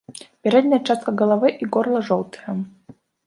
[0.45, 2.49] Пярэдняя частка галавы і горла жоўтыя.